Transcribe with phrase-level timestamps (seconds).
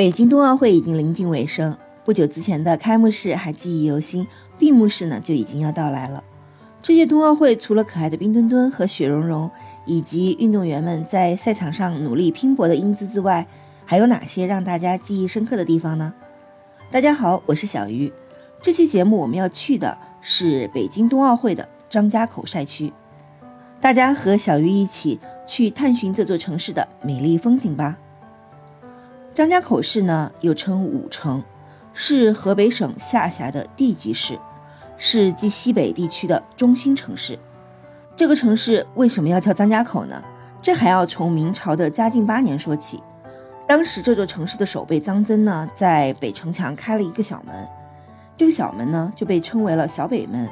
[0.00, 4.26] 北京冬奥会已经临近尾声，不久之前的开幕式还记忆犹新，
[4.58, 6.24] 闭幕式呢就已经要到来了。
[6.80, 9.50] 这届冬奥会除了可爱的冰墩墩和雪融融，
[9.84, 13.46] 以及运动员们在赛场上努力拼搏的英姿之外，
[13.84, 16.14] 还有哪些让大家记忆深刻的地方呢？
[16.90, 18.10] 大家好，我是小鱼。
[18.62, 22.90] 这期节目我们要去的是北京冬奥会的张家口赛区，
[23.82, 27.98] 大家和小鱼一起去探寻这座城市的美丽风景吧。
[29.40, 31.42] 张家口市呢，又称武城，
[31.94, 34.38] 是河北省下辖的地级市，
[34.98, 37.38] 是冀西北地区的中心城市。
[38.14, 40.22] 这个城市为什么要叫张家口呢？
[40.60, 43.02] 这还要从明朝的嘉靖八年说起。
[43.66, 47.66] 当时这座城市的守备张真呢，在北城墙开了一个小门，
[48.36, 50.46] 这个小门呢就被称为了小北门。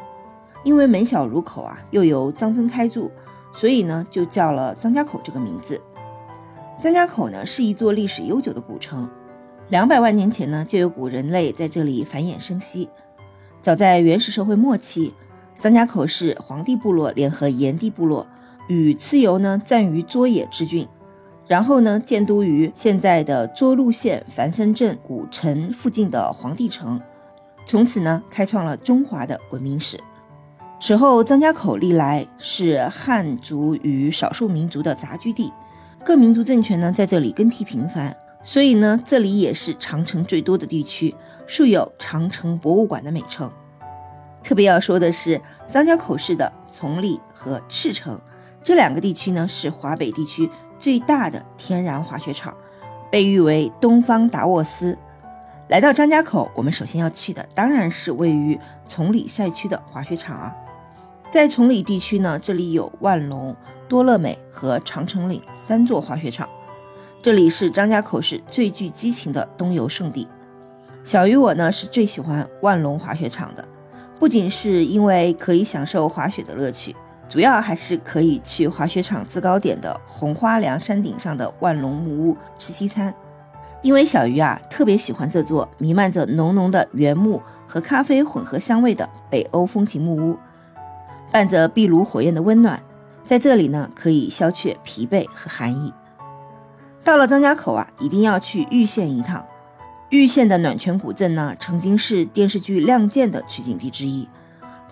[0.65, 3.11] 因为门小如口啊，又由张真开筑，
[3.53, 5.79] 所以呢就叫了张家口这个名字。
[6.81, 9.11] 张家口呢是一座历史悠久的古城，
[9.69, 12.89] 两百万年前呢就有古人类在这里繁衍生息。
[13.61, 15.13] 早在原始社会末期，
[15.59, 18.29] 张家口是黄帝部落联合炎帝部落
[18.69, 20.87] 与蚩尤呢暂于涿野之郡，
[21.49, 27.01] 然后呢建都于现在的涿鹿县繁生镇古城附近的黄帝城，
[27.67, 29.99] 从此呢开创了中华的文明史。
[30.81, 35.53] 此后，张家口历来是汉族与少数民族的杂居地。
[36.05, 41.15] 各民族政权呢，在这里更替频繁，所以呢，这里也是长城最多的地区，
[41.47, 43.51] 素有“长城博物馆”的美称。
[44.43, 48.19] 特别要说的是，张家口市的崇礼和赤城
[48.63, 52.57] 这两个地区呢，是华北地区最大的天然滑雪场，
[53.11, 54.97] 被誉为“东方达沃斯”。
[55.69, 60.57] 来到张家口，我们首先要去的当然是位于崇礼赛区的滑雪场啊。
[61.31, 63.55] 在崇礼地区呢，这里有万隆。
[63.89, 66.47] 多乐美和长城岭三座滑雪场，
[67.23, 70.29] 这里是张家口市最具激情的冬游胜地。
[71.03, 73.67] 小鱼我呢是最喜欢万隆滑雪场的，
[74.19, 76.95] 不仅是因为可以享受滑雪的乐趣，
[77.31, 83.15] 主要还是可以去滑雪场制高点的红花梁山顶上的万隆木屋吃西餐。
[83.81, 90.37] 因为小鱼啊特别喜欢这座弥漫着浓浓的原木和咖啡混合香味的北欧风情木屋，
[91.33, 92.83] 伴着壁炉火焰的温暖。
[93.29, 95.93] 在这里呢，可以消却疲惫和寒意。
[97.05, 99.45] 到了张家口啊，一定要去玉县一趟。
[100.09, 104.27] 玉县的暖泉古镇呢，曾经是电视剧《亮剑》的取景地之一。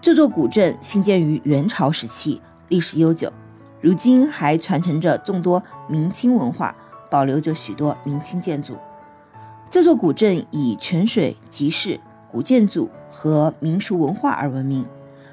[0.03, 3.33] 这座古镇兴建于元朝时期，历史悠久，
[3.81, 6.77] 如今还传承着众多明清文化，
[7.11, 8.77] 保留着许多明清建筑。
[9.71, 11.99] 这座古镇以泉水、集市、
[12.31, 14.85] 古建筑和民俗文化而闻名。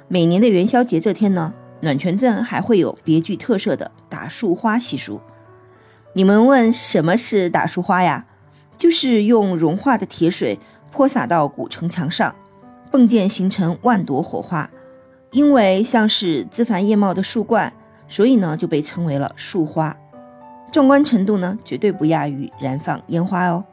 [0.08, 1.54] 每年的元宵节这天呢。
[1.84, 5.20] 暖泉镇还会有别具特色的打树花习俗。
[6.14, 8.26] 你们问什么是打树花呀？
[8.78, 10.58] 就是用融化的铁水
[10.92, 12.34] 泼洒到古城墙上，
[12.90, 14.70] 迸溅形成万朵火花。
[15.32, 17.74] 因为像是枝繁叶茂的树冠，
[18.08, 19.98] 所以呢就被称为了树花。
[20.72, 23.66] 壮观程度呢绝对不亚于燃放烟花哦。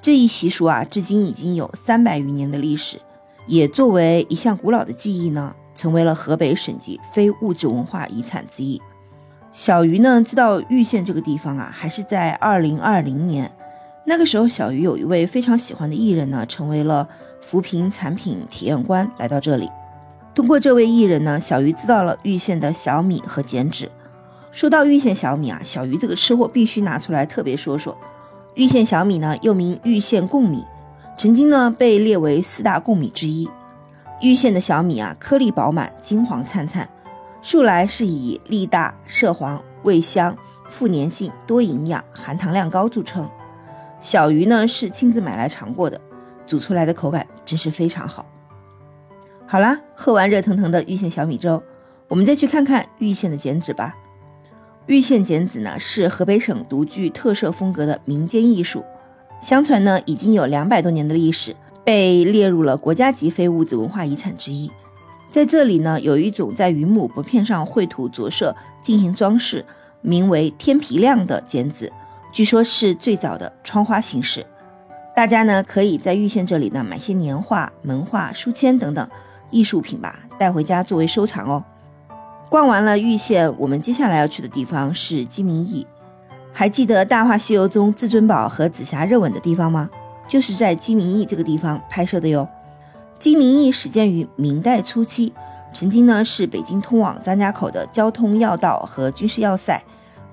[0.00, 2.98] 这一习俗啊，至今已经有三百余年的历史，
[3.46, 5.54] 也作为一项古老的记忆呢。
[5.80, 8.78] 成为了河北省级非物质文化遗产之一。
[9.50, 13.50] 小鱼呢知道玉县这个地方啊，还是在二零二零年。
[14.04, 17.08] 那个时候，小鱼有一位非常喜欢的艺人呢，成为了
[17.40, 19.70] 扶贫产品体验官，来到这里。
[20.34, 23.90] 通过这位艺人呢，小鱼知道了玉县的小米和剪纸。
[24.50, 27.96] 说到玉县小米啊，小鱼这个吃货必须拿出来特别说说。
[28.54, 30.62] 玉县小米呢，又名玉县贡米，
[31.16, 33.48] 曾经呢被列为四大贡米之一。
[34.20, 36.86] 玉县的小米啊，颗粒饱满，金黄灿灿，
[37.40, 40.36] 素来是以粒大、色黄、味香、
[40.68, 43.26] 富粘性、多营养、含糖量高著称。
[43.98, 45.98] 小鱼呢是亲自买来尝过的，
[46.46, 48.26] 煮出来的口感真是非常好。
[49.46, 51.62] 好啦，喝完热腾腾的玉县小米粥，
[52.06, 53.96] 我们再去看看玉县的剪纸吧。
[54.84, 58.84] 玉县剪纸呢是河北省独具特色风格的民间艺术，
[59.40, 61.56] 相传呢已经有两百多年的历史。
[61.84, 64.70] 被列入了国家级非物质文化遗产之一。
[65.30, 69.64] 在这里呢，有一种在云母薄片上绘图着色进行装饰，
[70.00, 71.92] 名为“天皮亮”的剪纸，
[72.32, 74.44] 据说是最早的窗花形式。
[75.14, 79.08] 大家呢可以在玉县这里呢买些年画、门画、书签等等
[79.50, 81.64] 艺术品吧，带回家作为收藏哦。
[82.48, 85.86] 逛完了玉县，我们接下来要去的地方是鸡鸣驿。
[86.52, 89.88] 还记得《大话西游》中至尊宝和紫霞热吻的地方吗？
[90.30, 92.48] 就是在鸡鸣驿这个地方拍摄的哟。
[93.18, 95.32] 鸡鸣驿始建于明代初期，
[95.74, 99.82] 曾经呢是北京通往张家口的交通要道和军事要塞，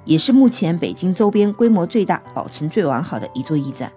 [0.06, 3.92] 也是目前北京周边规模最大、保存最完好的一座驿站。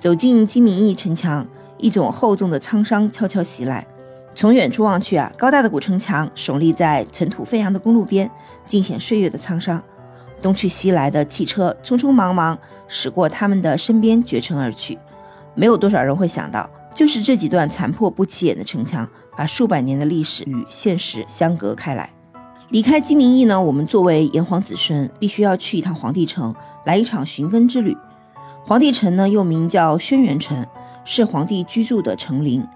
[0.00, 1.46] 走进鸡鸣驿城墙，
[1.76, 3.86] 一种厚重的沧桑悄悄袭来。
[4.34, 8.30] 从远处望去啊，高大的古城墙耸立在尘土飞扬的公路边，
[8.66, 9.82] 尽显岁月的沧桑。
[10.40, 14.98] 东去西来的汽车匆匆忙忙驶过他们的身边，绝尘而去。
[15.56, 22.10] 没有多少人会想到，就是这几段残破不起眼的城墙，把数百年的历史与现实相隔开来。
[22.68, 26.54] 离开鸡鸣驿呢，我们作为炎黄子孙，必须要去一趟皇帝城，
[26.84, 27.96] 来一场寻根之旅。
[28.64, 30.66] 皇帝城呢，又名叫轩辕城，
[31.04, 32.66] 是皇帝居住的城陵。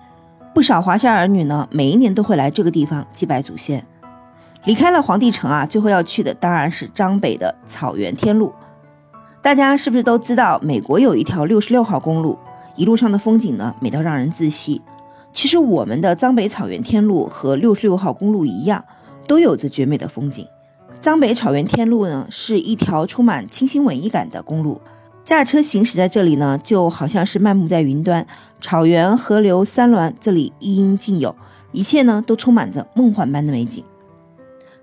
[0.55, 3.85] 不少华夏儿女呢，每一年都会来这个地方祭拜祖先。
[4.65, 8.53] 离开了皇帝城啊，最后要去的当然是张北的草原天路。
[9.43, 12.38] 大家是不是都知道，美国有一条六十六号公路，
[12.77, 14.81] 一路上的风景呢，美到让人窒息。
[15.33, 18.85] 其实我们的张北草原天路和六十六号公路一样，
[19.27, 20.47] 都有着绝美的风景。
[21.01, 24.81] 张北草原天路呢，是一条充满清新文艺感的公路。
[25.25, 28.27] 驾车行驶在这里呢，就好像是漫步在云端，
[28.61, 31.37] 草原、河流、山峦，这里一应尽有，
[31.73, 33.85] 一切呢都充满着梦幻般的美景。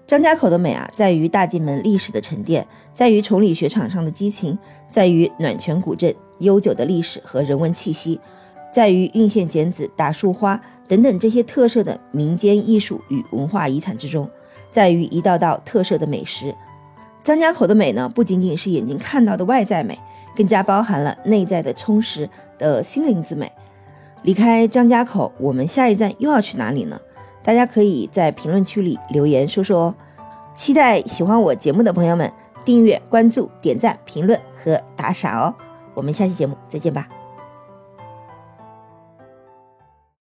[0.06, 4.57] 张家口的美啊，在于大进门历史的沉淀，在于崇礼雪场上的激情，
[4.89, 8.19] 在于暖泉古镇悠久的历史和人文气息，
[8.74, 14.30] 在于运线剪纸、打树花等等这些特色的民间艺术与文化遗产之中，
[14.72, 16.56] 在于一道道特色的美食。
[17.24, 19.98] 张家口的美呢，不仅仅是眼睛看到的外在美。
[20.36, 22.30] 更加包含了内在的充实
[22.60, 23.51] 的心灵之美。
[24.22, 27.01] 离开张家口，我们下一站又要去哪里呢？
[27.44, 29.95] 大家可以在评论区里留言说说哦。
[30.54, 32.31] 期待喜欢我节目的朋友们
[32.63, 35.56] 订阅、关注、点赞、评论和打赏哦。
[35.97, 37.09] 我们下期节目再见吧。